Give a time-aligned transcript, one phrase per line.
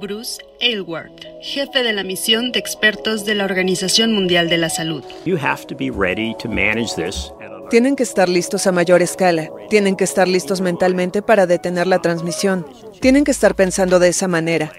[0.00, 1.10] Bruce Aylward,
[1.42, 5.02] jefe de la misión de expertos de la Organización Mundial de la Salud.
[5.24, 7.32] You have to be ready to manage this.
[7.70, 9.50] Tienen que estar listos a mayor escala.
[9.68, 12.66] Tienen que estar listos mentalmente para detener la transmisión.
[13.00, 14.72] Tienen que estar pensando de esa manera.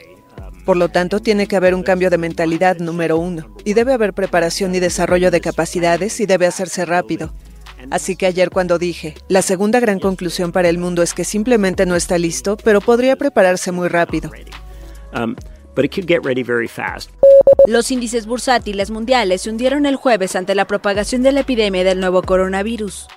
[0.66, 3.54] Por lo tanto, tiene que haber un cambio de mentalidad número uno.
[3.66, 7.34] Y debe haber preparación y desarrollo de capacidades y debe hacerse rápido.
[7.92, 11.86] Así que ayer cuando dije, la segunda gran conclusión para el mundo es que simplemente
[11.86, 14.32] no está listo, pero podría prepararse muy rápido.
[15.14, 15.36] Um,
[15.76, 17.12] but it could get ready very fast.
[17.68, 22.00] Los índices bursátiles mundiales se hundieron el jueves ante la propagación de la epidemia del
[22.00, 23.08] nuevo coronavirus.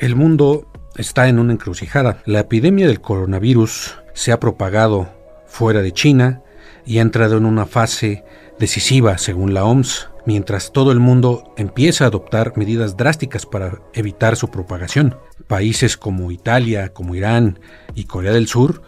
[0.00, 2.22] El mundo está en una encrucijada.
[2.24, 5.08] La epidemia del coronavirus se ha propagado
[5.46, 6.42] fuera de China
[6.84, 8.24] y ha entrado en una fase
[8.58, 14.36] decisiva, según la OMS, mientras todo el mundo empieza a adoptar medidas drásticas para evitar
[14.36, 15.16] su propagación.
[15.46, 17.58] Países como Italia, como Irán
[17.94, 18.82] y Corea del Sur,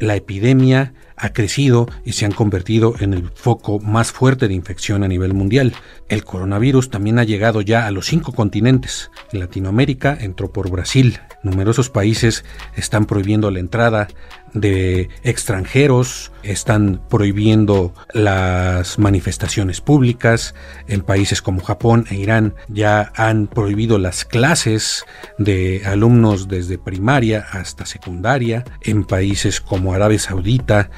[0.00, 5.04] la epidemia ha crecido y se han convertido en el foco más fuerte de infección
[5.04, 5.72] a nivel mundial.
[6.08, 9.10] El coronavirus también ha llegado ya a los cinco continentes.
[9.32, 11.20] En Latinoamérica entró por Brasil.
[11.42, 12.44] Numerosos países
[12.76, 14.08] están prohibiendo la entrada
[14.54, 20.54] de extranjeros, están prohibiendo las manifestaciones públicas.
[20.86, 25.04] En países como Japón e Irán ya han prohibido las clases
[25.38, 28.64] de alumnos desde primaria hasta secundaria.
[28.80, 30.90] En países como Arabia Saudita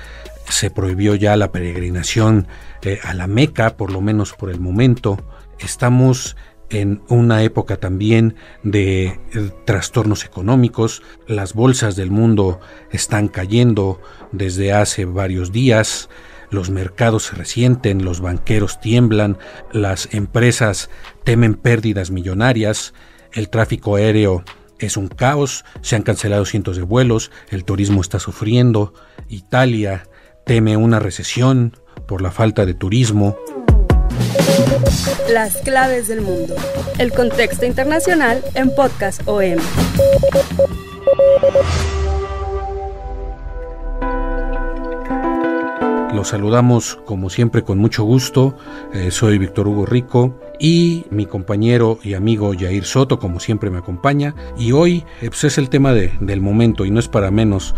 [0.49, 2.49] se prohibió ya la peregrinación
[2.83, 5.25] eh, a la Meca, por lo menos por el momento.
[5.59, 6.37] Estamos
[6.75, 9.21] en una época también de eh,
[9.65, 11.03] trastornos económicos.
[11.29, 14.01] Las bolsas del mundo están cayendo
[14.33, 16.11] desde hace varios días.
[16.51, 19.39] Los mercados se resienten, los banqueros tiemblan,
[19.73, 20.91] las empresas
[21.23, 22.93] temen pérdidas millonarias,
[23.33, 24.45] el tráfico aéreo
[24.79, 28.95] es un caos, se han cancelado cientos de vuelos, el turismo está sufriendo,
[29.29, 30.09] Italia
[30.45, 33.37] teme una recesión por la falta de turismo.
[35.31, 36.55] Las claves del mundo.
[36.99, 39.59] El contexto internacional en Podcast OM.
[46.15, 48.57] Los saludamos como siempre con mucho gusto.
[48.93, 53.79] Eh, soy Víctor Hugo Rico y mi compañero y amigo Jair Soto como siempre me
[53.79, 54.35] acompaña.
[54.57, 57.75] Y hoy pues, es el tema del momento y no es para menos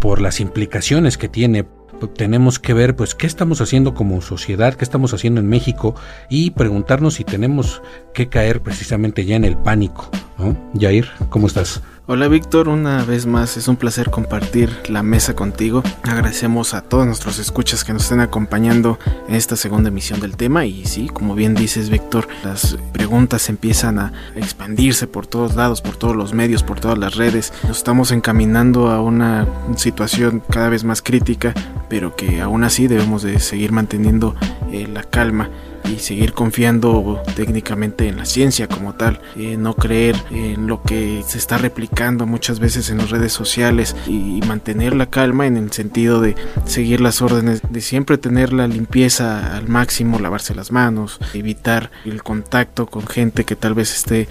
[0.00, 1.66] por las implicaciones que tiene
[2.08, 5.94] tenemos que ver pues qué estamos haciendo como sociedad, qué estamos haciendo en México
[6.28, 7.82] y preguntarnos si tenemos
[8.12, 10.56] que caer precisamente ya en el pánico, ¿no?
[10.78, 11.82] Jair, ¿cómo estás?
[12.06, 15.82] Hola Víctor, una vez más es un placer compartir la mesa contigo.
[16.02, 20.66] Agradecemos a todos nuestros escuchas que nos estén acompañando en esta segunda emisión del tema
[20.66, 25.96] y sí, como bien dices Víctor, las preguntas empiezan a expandirse por todos lados, por
[25.96, 27.54] todos los medios, por todas las redes.
[27.66, 29.46] Nos estamos encaminando a una
[29.76, 31.54] situación cada vez más crítica,
[31.88, 34.34] pero que aún así debemos de seguir manteniendo
[34.70, 35.48] eh, la calma
[35.84, 41.22] y seguir confiando técnicamente en la ciencia como tal, eh, no creer en lo que
[41.26, 45.72] se está replicando muchas veces en las redes sociales y, mantener la calma en el
[45.72, 46.36] sentido de
[46.66, 52.22] seguir las órdenes, de siempre tener la limpieza al máximo, lavarse las manos, evitar el
[52.22, 54.28] contacto con gente que tal vez esté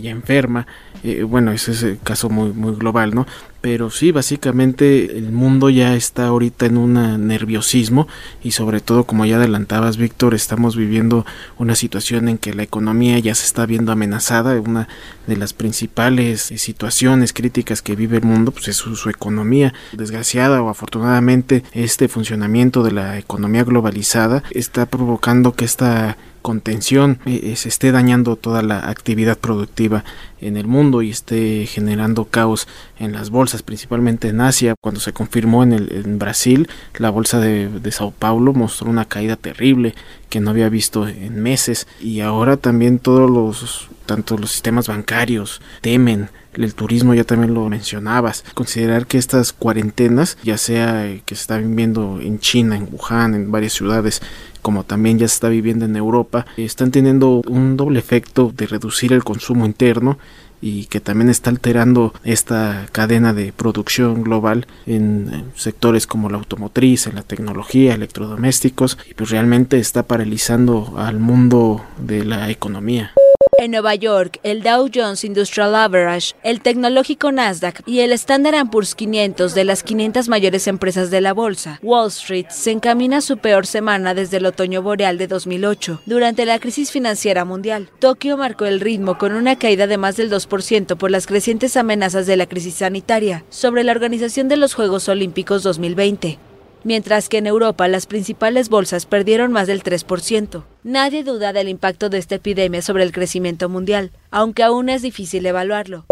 [0.00, 0.66] ya enferma.
[1.02, 3.26] Eh, bueno, ese es el caso muy, muy global, ¿no?
[3.64, 8.06] pero sí, básicamente el mundo ya está ahorita en un nerviosismo
[8.42, 11.24] y sobre todo, como ya adelantabas, Víctor, estamos viviendo
[11.56, 14.60] una situación en que la economía ya se está viendo amenazada.
[14.60, 14.86] Una
[15.26, 19.72] de las principales situaciones críticas que vive el mundo pues es su, su economía.
[19.92, 27.40] Desgraciada o afortunadamente, este funcionamiento de la economía globalizada está provocando que esta contención eh,
[27.42, 30.04] eh, se esté dañando toda la actividad productiva
[30.42, 32.68] en el mundo y esté generando caos
[32.98, 34.74] en las bolsas, principalmente en Asia.
[34.78, 36.68] Cuando se confirmó en, el, Brasil,
[36.98, 39.94] la bolsa de, de Sao Paulo mostró una caída terrible
[40.28, 45.62] que no había visto en meses y ahora también todos los tanto los sistemas bancarios
[45.80, 46.28] temen
[46.62, 48.44] el turismo ya también lo mencionabas.
[48.54, 53.50] Considerar que estas cuarentenas, ya sea que se está viviendo en China, en Wuhan, en
[53.50, 54.22] varias ciudades,
[54.64, 59.12] como también ya se está viviendo en Europa, están teniendo un doble efecto de reducir
[59.12, 60.16] el consumo interno
[60.62, 67.06] y que también está alterando esta cadena de producción global en sectores como la automotriz,
[67.06, 73.12] en la tecnología, electrodomésticos y pues realmente está paralizando al mundo de la economía.
[73.58, 78.94] En Nueva York, el Dow Jones Industrial Average, el tecnológico Nasdaq y el Standard Poor's
[78.94, 83.38] 500 de las 500 mayores empresas de la bolsa, Wall Street se encamina a su
[83.38, 87.90] peor semana desde el otoño boreal de 2008, durante la crisis financiera mundial.
[88.00, 92.26] Tokio marcó el ritmo con una caída de más del 2% por las crecientes amenazas
[92.26, 96.38] de la crisis sanitaria sobre la organización de los Juegos Olímpicos 2020
[96.84, 100.62] mientras que en Europa las principales bolsas perdieron más del 3%.
[100.84, 105.44] Nadie duda del impacto de esta epidemia sobre el crecimiento mundial, aunque aún es difícil
[105.46, 106.04] evaluarlo.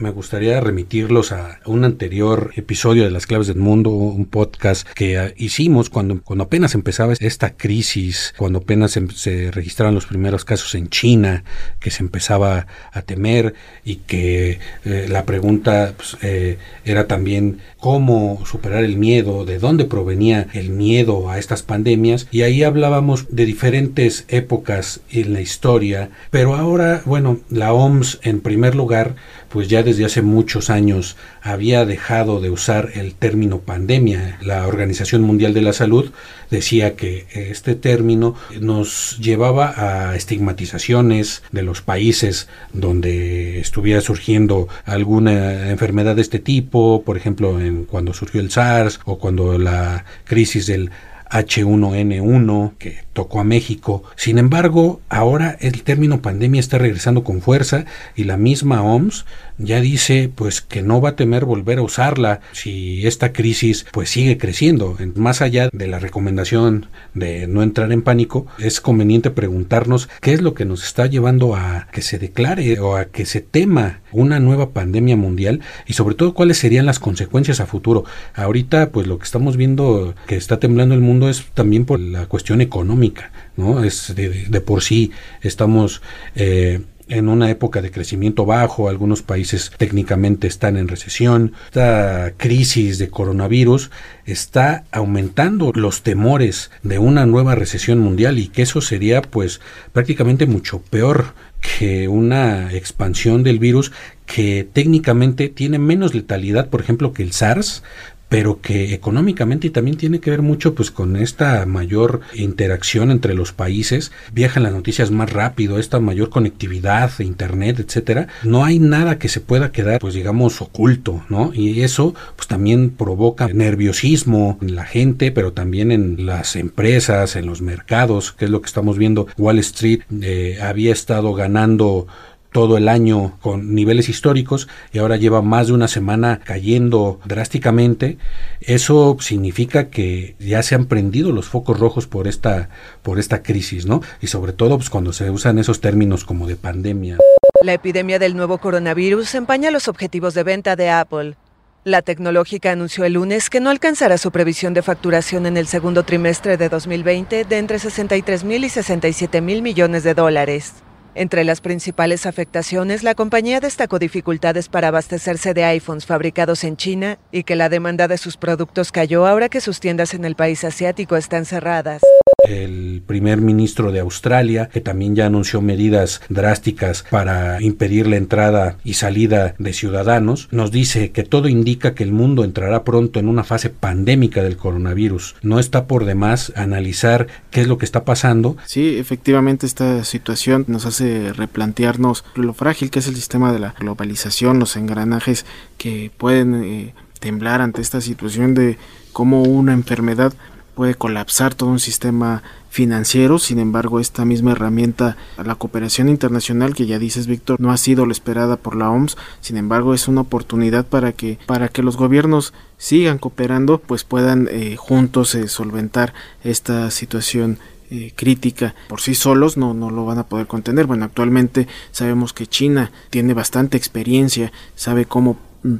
[0.00, 5.18] Me gustaría remitirlos a un anterior episodio de Las Claves del Mundo, un podcast que
[5.18, 10.46] ah, hicimos cuando, cuando apenas empezaba esta crisis, cuando apenas em, se registraron los primeros
[10.46, 11.44] casos en China,
[11.80, 13.52] que se empezaba a temer
[13.84, 16.56] y que eh, la pregunta pues, eh,
[16.86, 22.26] era también cómo superar el miedo, de dónde provenía el miedo a estas pandemias.
[22.30, 28.40] Y ahí hablábamos de diferentes épocas en la historia, pero ahora, bueno, la OMS en
[28.40, 29.14] primer lugar,
[29.50, 34.38] pues ya desde hace muchos años había dejado de usar el término pandemia.
[34.42, 36.12] La Organización Mundial de la Salud
[36.50, 45.70] decía que este término nos llevaba a estigmatizaciones de los países donde estuviera surgiendo alguna
[45.70, 50.66] enfermedad de este tipo, por ejemplo, en cuando surgió el SARS o cuando la crisis
[50.66, 50.90] del
[51.30, 54.02] H1N1 que tocó a México.
[54.16, 57.84] Sin embargo, ahora el término pandemia está regresando con fuerza
[58.16, 59.24] y la misma OMS
[59.60, 64.10] ya dice pues que no va a temer volver a usarla si esta crisis pues
[64.10, 64.96] sigue creciendo.
[65.14, 70.42] Más allá de la recomendación de no entrar en pánico, es conveniente preguntarnos qué es
[70.42, 74.40] lo que nos está llevando a que se declare o a que se tema una
[74.40, 78.04] nueva pandemia mundial y sobre todo cuáles serían las consecuencias a futuro.
[78.34, 82.26] Ahorita pues lo que estamos viendo que está temblando el mundo es también por la
[82.26, 83.84] cuestión económica, ¿no?
[83.84, 86.02] Es de, por sí estamos
[86.34, 86.80] eh,
[87.10, 91.52] en una época de crecimiento bajo, algunos países técnicamente están en recesión.
[91.66, 93.90] Esta crisis de coronavirus
[94.24, 99.60] está aumentando los temores de una nueva recesión mundial y que eso sería pues
[99.92, 103.92] prácticamente mucho peor que una expansión del virus
[104.24, 107.82] que técnicamente tiene menos letalidad, por ejemplo, que el SARS,
[108.30, 113.52] pero que económicamente también tiene que ver mucho pues con esta mayor interacción entre los
[113.52, 119.28] países, viajan las noticias más rápido, esta mayor conectividad, internet, etcétera, no hay nada que
[119.28, 121.52] se pueda quedar pues digamos oculto, ¿no?
[121.52, 127.46] Y eso pues también provoca nerviosismo en la gente, pero también en las empresas, en
[127.46, 129.26] los mercados, que es lo que estamos viendo.
[129.38, 132.06] Wall Street eh, había estado ganando
[132.52, 138.18] todo el año con niveles históricos y ahora lleva más de una semana cayendo drásticamente,
[138.60, 142.70] eso significa que ya se han prendido los focos rojos por esta,
[143.02, 144.02] por esta crisis, ¿no?
[144.20, 147.18] Y sobre todo pues, cuando se usan esos términos como de pandemia.
[147.62, 151.36] La epidemia del nuevo coronavirus empaña los objetivos de venta de Apple.
[151.84, 156.02] La tecnológica anunció el lunes que no alcanzará su previsión de facturación en el segundo
[156.02, 160.74] trimestre de 2020 de entre 63 mil y 67 mil millones de dólares.
[161.14, 167.18] Entre las principales afectaciones, la compañía destacó dificultades para abastecerse de iPhones fabricados en China
[167.32, 170.62] y que la demanda de sus productos cayó ahora que sus tiendas en el país
[170.64, 172.02] asiático están cerradas
[172.44, 178.76] el primer ministro de Australia, que también ya anunció medidas drásticas para impedir la entrada
[178.84, 183.28] y salida de ciudadanos, nos dice que todo indica que el mundo entrará pronto en
[183.28, 185.36] una fase pandémica del coronavirus.
[185.42, 188.56] No está por demás analizar qué es lo que está pasando.
[188.66, 190.99] Sí, efectivamente esta situación nos hace
[191.32, 195.46] replantearnos lo frágil que es el sistema de la globalización, los engranajes
[195.78, 198.78] que pueden eh, temblar ante esta situación de
[199.12, 200.32] cómo una enfermedad
[200.74, 206.86] puede colapsar todo un sistema financiero, sin embargo esta misma herramienta, la cooperación internacional que
[206.86, 210.22] ya dices Víctor, no ha sido la esperada por la OMS, sin embargo es una
[210.22, 216.14] oportunidad para que, para que los gobiernos sigan cooperando, pues puedan eh, juntos eh, solventar
[216.44, 217.58] esta situación
[217.90, 220.86] eh, crítica por sí solos no, no lo van a poder contener.
[220.86, 225.36] Bueno, actualmente sabemos que China tiene bastante experiencia, sabe cómo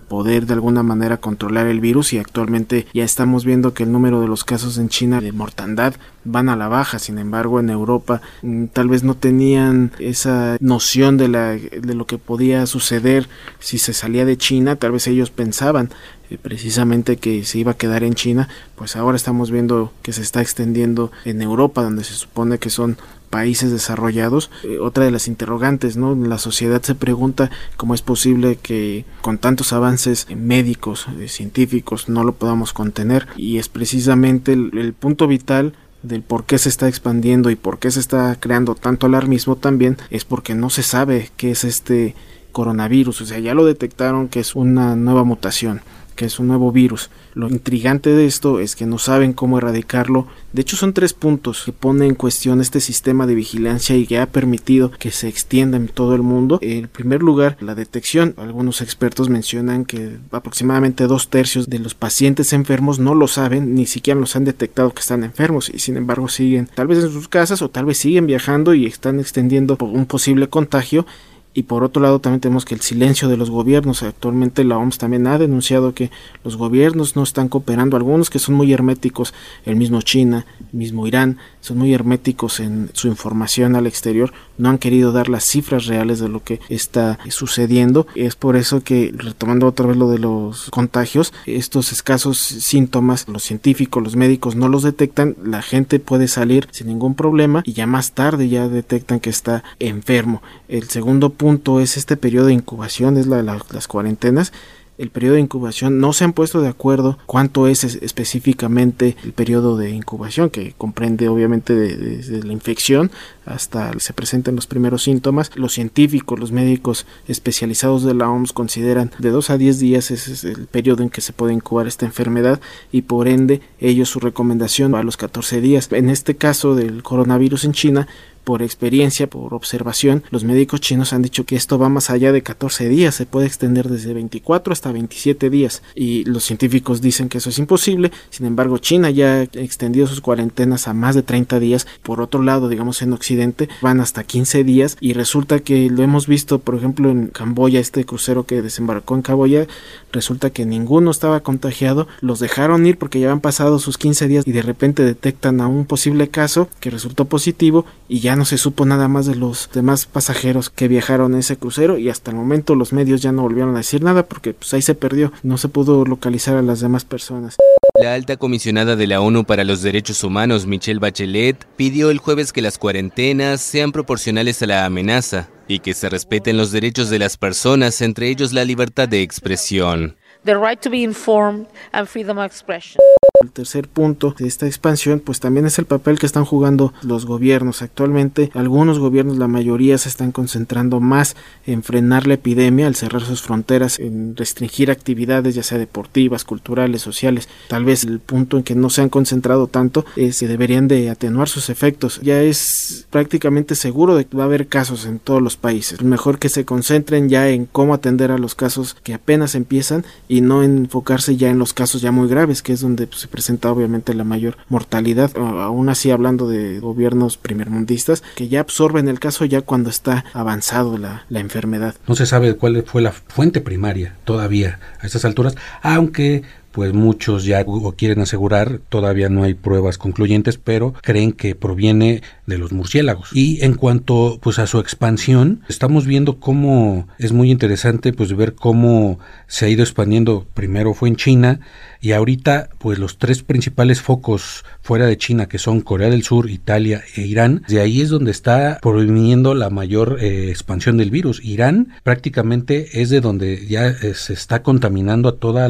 [0.09, 4.21] poder de alguna manera controlar el virus y actualmente ya estamos viendo que el número
[4.21, 6.99] de los casos en China de mortandad van a la baja.
[6.99, 12.07] Sin embargo, en Europa mm, tal vez no tenían esa noción de, la, de lo
[12.07, 14.77] que podía suceder si se salía de China.
[14.77, 15.91] Tal vez ellos pensaban
[16.31, 18.49] eh, precisamente que se iba a quedar en China.
[18.77, 22.97] Pues ahora estamos viendo que se está extendiendo en Europa, donde se supone que son
[23.31, 24.51] países desarrollados.
[24.65, 26.15] Eh, otra de las interrogantes, ¿no?
[26.15, 32.25] La sociedad se pregunta cómo es posible que con tantos avances médicos, eh, científicos, no
[32.25, 33.27] lo podamos contener.
[33.37, 37.91] Y es precisamente el punto vital del por qué se está expandiendo y por qué
[37.91, 42.15] se está creando tanto alarmismo también es porque no se sabe qué es este
[42.53, 45.83] coronavirus, o sea, ya lo detectaron que es una nueva mutación
[46.15, 47.11] que es un nuevo virus.
[47.35, 50.27] Lo intrigante de esto es que no saben cómo erradicarlo.
[50.53, 54.19] De hecho, son tres puntos que pone en cuestión este sistema de vigilancia y que
[54.19, 56.59] ha permitido que se extienda en todo el mundo.
[56.63, 58.35] En primer lugar, la detección.
[58.37, 63.87] Algunos expertos mencionan que aproximadamente dos tercios de los pacientes enfermos no lo saben, ni
[63.87, 67.29] siquiera los han detectado que están enfermos y sin embargo siguen tal vez en sus
[67.29, 71.07] casas o tal vez siguen viajando y están extendiendo un posible contagio
[71.53, 74.03] y por otro lado también tenemos que el silencio de los gobiernos.
[74.03, 76.11] Actualmente la OMS también ha denunciado que
[76.45, 81.07] los gobiernos no están cooperando, algunos que son muy herméticos, el mismo China, el mismo
[81.07, 85.87] Irán, son muy herméticos en su información al exterior, no han querido dar las cifras
[85.87, 88.07] reales de lo que está sucediendo.
[88.15, 93.43] Es por eso que, retomando otra vez lo de los contagios, estos escasos síntomas, los
[93.43, 97.87] científicos, los médicos no los detectan, la gente puede salir sin ningún problema y ya
[97.87, 100.43] más tarde ya detectan que está enfermo.
[100.69, 104.53] El segundo punto es este periodo de incubación, es la de las cuarentenas
[105.01, 109.77] el periodo de incubación no se han puesto de acuerdo cuánto es específicamente el periodo
[109.77, 113.11] de incubación que comprende obviamente desde la infección
[113.47, 115.51] hasta se presentan los primeros síntomas.
[115.57, 120.33] Los científicos los médicos especializados de la OMS consideran de 2 a 10 días ese
[120.33, 122.61] es el periodo en que se puede incubar esta enfermedad
[122.93, 125.89] y por ende ellos su recomendación a los 14 días.
[125.93, 128.09] En este caso del coronavirus en China
[128.51, 132.43] por experiencia, por observación, los médicos chinos han dicho que esto va más allá de
[132.43, 137.39] 14 días, se puede extender desde 24 hasta 27 días y los científicos dicen que
[137.39, 141.61] eso es imposible, sin embargo China ya ha extendido sus cuarentenas a más de 30
[141.61, 146.03] días, por otro lado digamos en Occidente van hasta 15 días y resulta que lo
[146.03, 149.69] hemos visto por ejemplo en Camboya, este crucero que desembarcó en Camboya,
[150.11, 154.45] resulta que ninguno estaba contagiado, los dejaron ir porque ya han pasado sus 15 días
[154.45, 158.47] y de repente detectan a un posible caso que resultó positivo y ya ya no
[158.47, 162.31] se supo nada más de los demás pasajeros que viajaron en ese crucero y hasta
[162.31, 165.31] el momento los medios ya no volvieron a decir nada porque pues ahí se perdió,
[165.43, 167.59] no se pudo localizar a las demás personas.
[168.01, 172.55] La alta comisionada de la ONU para los Derechos Humanos, Michelle Bachelet, pidió el jueves
[172.55, 177.19] que las cuarentenas sean proporcionales a la amenaza y que se respeten los derechos de
[177.19, 180.17] las personas, entre ellos la libertad de expresión.
[180.47, 183.03] The right to be informed and freedom of expression.
[183.43, 187.25] El tercer punto de esta expansión pues también es el papel que están jugando los
[187.25, 187.81] gobiernos.
[187.81, 193.23] Actualmente algunos gobiernos, la mayoría se están concentrando más en frenar la epidemia al cerrar
[193.23, 197.49] sus fronteras, en restringir actividades ya sea deportivas, culturales, sociales.
[197.69, 201.09] Tal vez el punto en que no se han concentrado tanto es que deberían de
[201.09, 202.21] atenuar sus efectos.
[202.23, 206.03] Ya es prácticamente seguro de que va a haber casos en todos los países.
[206.03, 210.43] Mejor que se concentren ya en cómo atender a los casos que apenas empiezan y
[210.43, 214.15] no enfocarse ya en los casos ya muy graves, que es donde pues, presenta obviamente
[214.15, 219.63] la mayor mortalidad, aún así hablando de gobiernos primermundistas que ya absorben el caso ya
[219.63, 221.95] cuando está avanzado la, la enfermedad.
[222.07, 227.45] No se sabe cuál fue la fuente primaria todavía a estas alturas, aunque pues muchos
[227.45, 227.65] ya
[227.97, 233.31] quieren asegurar, todavía no hay pruebas concluyentes, pero creen que proviene de los murciélagos.
[233.33, 238.55] Y en cuanto pues a su expansión, estamos viendo cómo es muy interesante pues ver
[238.55, 239.19] cómo
[239.49, 240.47] se ha ido expandiendo.
[240.55, 241.61] Primero fue en China
[242.01, 246.51] y ahorita pues los tres principales focos fuera de China que son Corea del Sur,
[246.51, 251.45] Italia e Irán, de ahí es donde está proviniendo la mayor eh, expansión del virus.
[251.45, 255.61] Irán prácticamente es de donde ya eh, se está contaminando a todos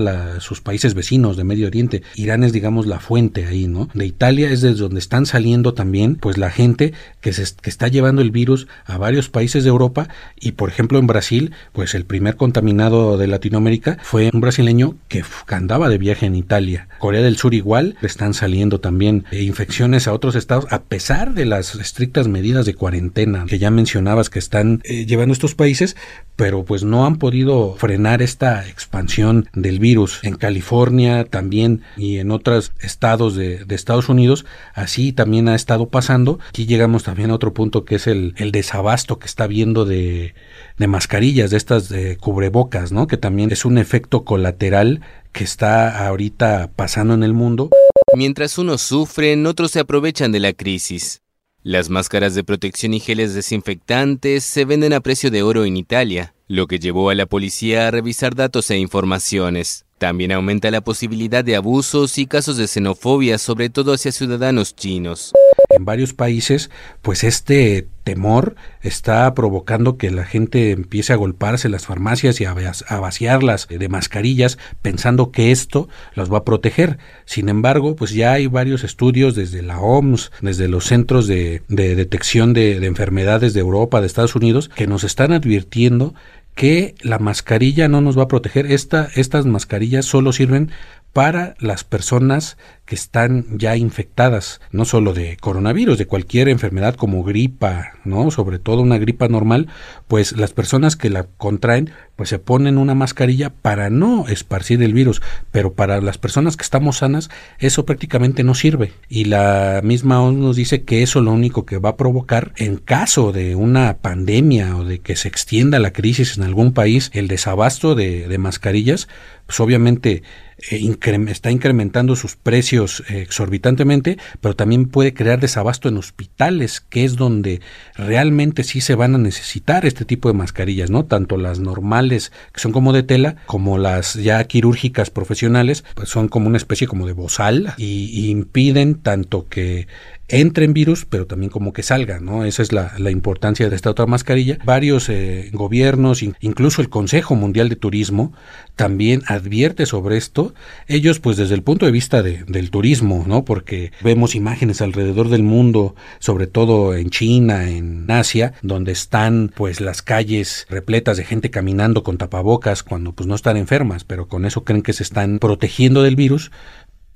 [0.42, 2.02] sus países vecinos de Medio Oriente.
[2.14, 3.88] Irán es digamos la fuente ahí, ¿no?
[3.94, 7.88] De Italia es desde donde están saliendo también pues la gente que, se, que está
[7.88, 10.08] llevando el virus a varios países de Europa
[10.38, 15.25] y por ejemplo en Brasil pues el primer contaminado de Latinoamérica fue un brasileño que
[15.49, 16.88] andaba de viaje en Italia.
[16.98, 21.46] Corea del Sur igual, están saliendo también eh, infecciones a otros estados a pesar de
[21.46, 25.96] las estrictas medidas de cuarentena que ya mencionabas que están eh, llevando estos países,
[26.36, 32.30] pero pues no han podido frenar esta expansión del virus en California también y en
[32.30, 34.44] otros estados de, Estados Unidos.
[34.74, 36.38] Así también ha estado pasando.
[36.48, 40.34] Aquí llegamos también a otro punto que es el, el desabasto que está viendo de,
[40.78, 43.06] de mascarillas, de estas de cubrebocas, ¿no?
[43.06, 47.70] Que también es un efecto colateral que está ahorita pasando en el mundo.
[48.16, 51.22] Mientras unos sufren, otros se aprovechan de la crisis.
[51.62, 56.34] Las máscaras de protección y geles desinfectantes se venden a precio de oro en Italia,
[56.49, 59.84] lo que llevó a la policía a revisar datos e informaciones.
[60.00, 65.35] También aumenta la posibilidad de abusos y casos de xenofobia, sobre todo hacia ciudadanos chinos.
[65.69, 66.71] En varios países,
[67.02, 72.54] pues este temor está provocando que la gente empiece a golparse las farmacias y a,
[72.99, 76.99] vaciarlas de mascarillas pensando que esto las va a proteger.
[77.26, 82.54] Sin embargo, pues ya hay varios estudios desde la OMS, desde los centros de, detección
[82.54, 86.14] de, de enfermedades de Europa, de Estados Unidos, que nos están advirtiendo
[86.54, 88.71] que la mascarilla no nos va a proteger.
[88.71, 90.71] Esta, estas mascarillas solo sirven
[91.12, 92.56] para las personas
[92.90, 98.32] que están ya infectadas, no solo de coronavirus, de cualquier enfermedad como gripa, ¿no?
[98.32, 99.68] Sobre todo una gripa normal,
[100.08, 104.92] pues las personas que la contraen, pues se ponen una mascarilla para no esparcir el
[104.92, 108.92] virus, pero para las personas que estamos sanas, eso prácticamente no sirve.
[109.08, 112.76] Y la misma ONU nos dice que eso lo único que va a provocar, en
[112.76, 117.28] caso de una pandemia o de que se extienda la crisis en algún país, el
[117.28, 119.06] desabasto de, de mascarillas,
[119.46, 120.22] pues obviamente
[120.70, 120.96] eh,
[121.28, 127.16] está incrementando sus precios eh, exorbitantemente, pero también puede crear desabasto en hospitales, que es
[127.16, 127.60] donde
[127.94, 131.04] realmente sí se van a necesitar este tipo de mascarillas, ¿no?
[131.04, 136.28] Tanto las normales, que son como de tela, como las ya quirúrgicas profesionales, pues son
[136.28, 139.86] como una especie como de bozal y impiden tanto que
[140.30, 142.44] entre en virus, pero también como que salga, ¿no?
[142.44, 144.58] Esa es la, importancia de esta otra mascarilla.
[144.64, 148.32] Varios eh, gobiernos, incluso el Consejo Mundial de Turismo,
[148.76, 150.54] también advierte sobre esto.
[150.87, 153.44] Ellos, pues desde el punto de vista del turismo, ¿no?
[153.44, 159.80] Porque vemos imágenes alrededor del mundo, sobre todo en China, en Asia, donde están pues
[159.80, 164.44] las calles repletas de gente caminando con tapabocas cuando pues no están enfermas, pero con
[164.44, 166.50] eso creen que se están protegiendo del virus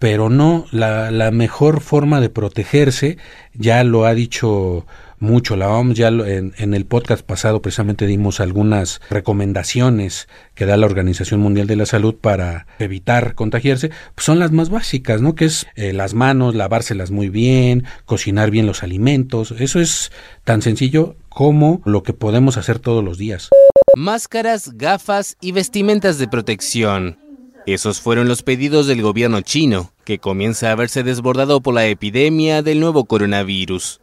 [0.05, 3.17] pero no la, la, mejor forma de protegerse,
[3.55, 4.85] ya lo ha dicho
[5.19, 10.77] mucho la OMS, ya en, en, el podcast pasado precisamente dimos algunas recomendaciones que da
[10.77, 15.35] la Organización Mundial de la Salud para evitar contagiarse, pues son las más básicas, ¿no?
[15.35, 20.13] Que es eh, las manos, lavárselas muy bien, cocinar bien los alimentos, eso es
[20.45, 23.49] tan sencillo como lo que podemos hacer todos los días.
[23.97, 27.24] Máscaras, gafas y vestimentas de protección.
[27.67, 32.63] Esos fueron los pedidos del gobierno chino, que comienza a verse desbordado por la epidemia
[32.63, 34.01] del nuevo coronavirus.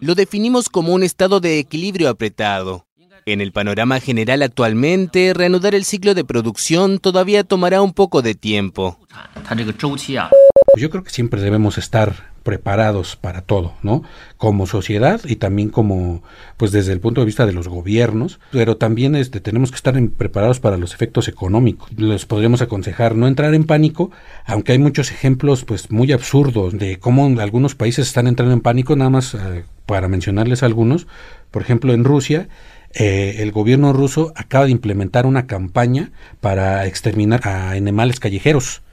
[0.00, 2.86] Lo definimos como un estado de equilibrio apretado.
[3.26, 8.34] En el panorama general actualmente, reanudar el ciclo de producción todavía tomará un poco de
[8.34, 8.98] tiempo.
[10.76, 14.04] Yo creo que siempre debemos estar preparados para todo, ¿no?
[14.36, 16.22] Como sociedad y también como,
[16.56, 19.94] pues desde el punto de vista de los gobiernos, pero también este, tenemos que estar
[20.10, 21.90] preparados para los efectos económicos.
[21.96, 24.10] Les podríamos aconsejar no entrar en pánico,
[24.44, 28.94] aunque hay muchos ejemplos, pues muy absurdos de cómo algunos países están entrando en pánico,
[28.94, 31.06] nada más eh, para mencionarles algunos.
[31.50, 32.48] Por ejemplo, en Rusia,
[32.92, 38.83] eh, el gobierno ruso acaba de implementar una campaña para exterminar a animales callejeros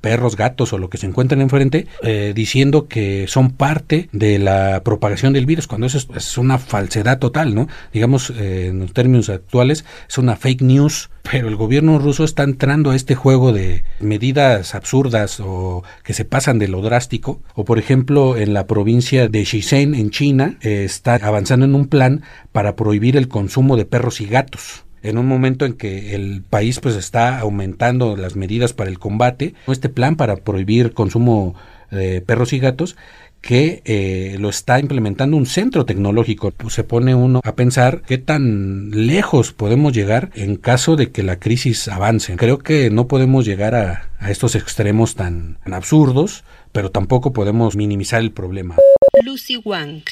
[0.00, 4.82] perros, gatos o lo que se encuentren enfrente, eh, diciendo que son parte de la
[4.84, 7.68] propagación del virus, cuando eso es, una falsedad total, ¿no?
[7.92, 12.44] Digamos, eh, en los términos actuales, es una fake news, pero el gobierno ruso está
[12.44, 17.64] entrando a este juego de medidas absurdas o que se pasan de lo drástico, o
[17.64, 22.22] por ejemplo, en la provincia de Shenzhen, en China, eh, está avanzando en un plan
[22.52, 26.80] para prohibir el consumo de perros y gatos en un momento en que el país
[26.80, 31.54] pues está aumentando las medidas para el combate, este plan para prohibir consumo
[31.90, 32.96] de perros y gatos
[33.40, 36.50] que eh, lo está implementando un centro tecnológico.
[36.50, 41.22] Pues, se pone uno a pensar qué tan lejos podemos llegar en caso de que
[41.22, 42.36] la crisis avance.
[42.36, 47.76] Creo que no podemos llegar a, a estos extremos tan, tan absurdos, pero tampoco podemos
[47.76, 48.76] minimizar el problema.
[49.24, 50.02] Lucy Wang,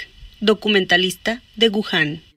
[0.40, 2.27] documentalista de Wuhan.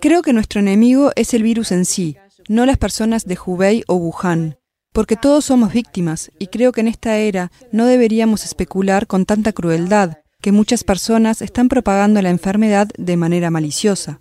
[0.00, 2.16] Creo que nuestro enemigo es el virus en sí,
[2.48, 4.58] no las personas de Hubei o Wuhan,
[4.92, 9.52] porque todos somos víctimas y creo que en esta era no deberíamos especular con tanta
[9.52, 14.20] crueldad, que muchas personas están propagando la enfermedad de manera maliciosa.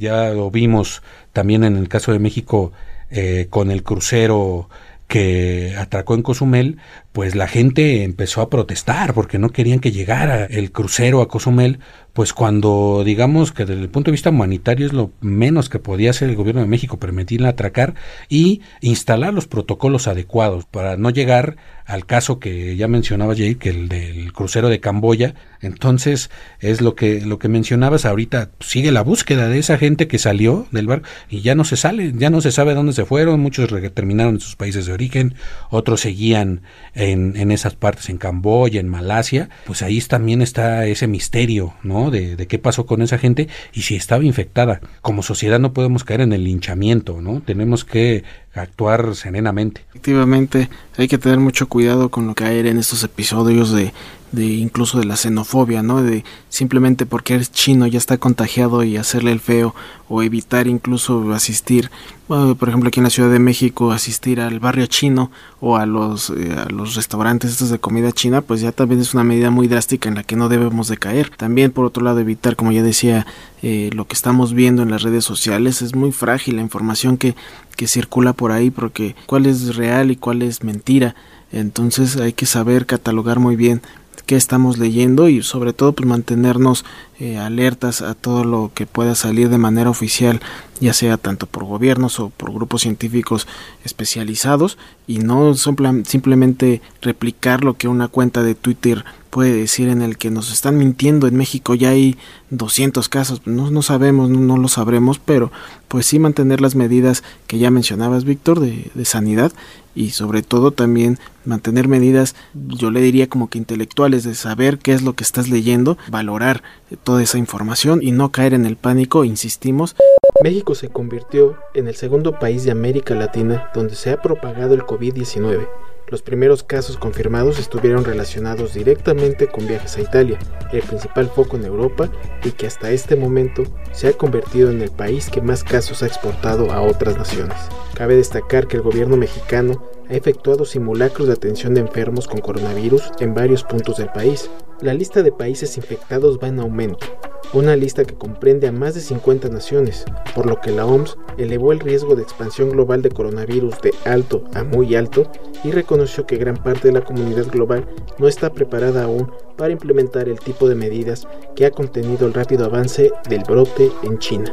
[0.00, 1.02] Ya lo vimos
[1.32, 2.72] también en el caso de México
[3.10, 4.68] eh, con el crucero
[5.06, 6.78] que atracó en Cozumel,
[7.12, 11.78] pues la gente empezó a protestar porque no querían que llegara el crucero a Cozumel,
[12.14, 16.10] pues cuando digamos que desde el punto de vista humanitario es lo menos que podía
[16.10, 17.94] hacer el gobierno de México, permitirle atracar
[18.28, 23.70] y instalar los protocolos adecuados para no llegar al caso que ya mencionaba Jay, que
[23.70, 25.34] el del crucero de Camboya.
[25.60, 30.18] Entonces, es lo que, lo que mencionabas ahorita, sigue la búsqueda de esa gente que
[30.18, 33.40] salió del bar y ya no se sale, ya no se sabe dónde se fueron,
[33.40, 35.34] muchos terminaron en sus países de origen,
[35.70, 36.62] otros seguían
[37.10, 42.10] en, en esas partes, en Camboya, en Malasia, pues ahí también está ese misterio, ¿no?
[42.10, 44.80] De, qué pasó con esa gente y si estaba infectada.
[45.00, 47.40] Como sociedad no podemos caer en el linchamiento, ¿no?
[47.40, 49.82] Tenemos que actuar serenamente.
[49.90, 53.92] Efectivamente, hay que tener mucho cuidado con lo que hay en estos episodios de
[54.32, 56.02] de incluso de la xenofobia, ¿no?
[56.02, 59.74] De simplemente porque eres chino ya está contagiado y hacerle el feo
[60.08, 61.90] o evitar incluso asistir,
[62.26, 66.30] por ejemplo aquí en la Ciudad de México asistir al barrio chino o a los
[66.30, 69.68] eh, a los restaurantes estos de comida china, pues ya también es una medida muy
[69.68, 71.30] drástica en la que no debemos de caer.
[71.30, 73.26] También por otro lado evitar, como ya decía,
[73.62, 77.34] eh, lo que estamos viendo en las redes sociales es muy frágil la información que
[77.76, 81.14] que circula por ahí porque cuál es real y cuál es mentira.
[81.52, 83.82] Entonces hay que saber catalogar muy bien
[84.26, 86.84] qué estamos leyendo y sobre todo pues mantenernos
[87.22, 90.40] eh, alertas a todo lo que pueda salir de manera oficial
[90.82, 93.46] ya sea tanto por gobiernos o por grupos científicos
[93.84, 100.18] especializados y no simplemente replicar lo que una cuenta de Twitter puede decir en el
[100.18, 101.28] que nos están mintiendo.
[101.28, 102.18] En México ya hay
[102.50, 105.52] 200 casos no, no sabemos no, lo sabremos pero
[105.86, 109.52] pues sí mantener las medidas que ya mencionabas Víctor de, de sanidad
[109.94, 114.92] y sobre todo también mantener medidas yo le diría como que intelectuales de saber qué
[114.92, 116.62] es lo que estás leyendo valorar
[116.96, 119.96] toda esa información y no caer en el pánico insistimos
[120.42, 124.82] México se convirtió en el segundo país de América Latina donde se ha propagado el
[124.82, 125.68] COVID-19.
[126.08, 130.38] Los primeros casos confirmados estuvieron relacionados directamente con viajes a Italia,
[130.72, 132.10] el principal foco en Europa
[132.44, 136.06] y que hasta este momento se ha convertido en el país que más casos ha
[136.06, 137.56] exportado a otras naciones.
[137.94, 143.10] Cabe destacar que el gobierno mexicano ha efectuado simulacros de atención de enfermos con coronavirus
[143.20, 144.50] en varios puntos del país.
[144.80, 147.06] La lista de países infectados va en aumento,
[147.54, 151.72] una lista que comprende a más de 50 naciones, por lo que la OMS elevó
[151.72, 155.30] el riesgo de expansión global de coronavirus de alto a muy alto
[155.64, 157.86] y reconoció que gran parte de la comunidad global
[158.18, 162.66] no está preparada aún para implementar el tipo de medidas que ha contenido el rápido
[162.66, 164.52] avance del brote en China.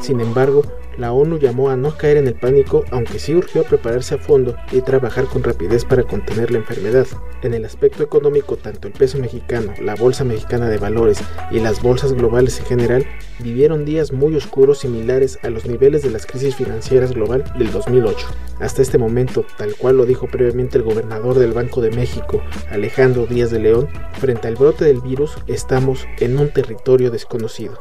[0.00, 0.62] Sin embargo,
[0.98, 4.56] la ONU llamó a no caer en el pánico, aunque sí urgió prepararse a fondo
[4.72, 7.06] y trabajar con rapidez para contener la enfermedad.
[7.42, 11.20] En el aspecto económico, tanto el peso mexicano, la Bolsa Mexicana de Valores
[11.52, 13.06] y las bolsas globales en general
[13.38, 18.26] vivieron días muy oscuros similares a los niveles de las crisis financieras global del 2008.
[18.60, 23.26] Hasta este momento, tal cual lo dijo previamente el gobernador del Banco de México, Alejandro
[23.26, 27.78] Díaz de León, frente al brote del virus estamos en un territorio desconocido.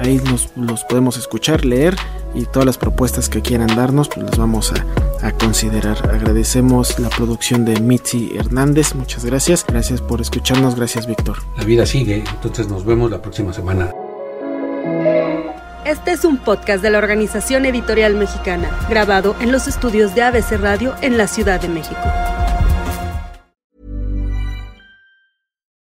[0.00, 1.94] Ahí nos los podemos escuchar, leer
[2.34, 5.98] y todas las propuestas que quieran darnos, pues las vamos a, a considerar.
[6.10, 9.64] Agradecemos la producción de Mitzi Hernández, muchas gracias.
[9.66, 11.38] Gracias por escucharnos, gracias Víctor.
[11.56, 13.92] La vida sigue, entonces nos vemos la próxima semana.
[15.84, 20.52] Este es un podcast de la Organización Editorial Mexicana, grabado en los estudios de ABC
[20.60, 22.00] Radio en la Ciudad de México.